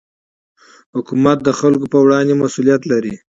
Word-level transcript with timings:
حکومت 0.95 1.37
د 1.43 1.49
خلکو 1.59 1.85
پر 1.91 1.99
وړاندې 2.03 2.33
مسوولیت 2.41 2.81
لري 2.91 3.13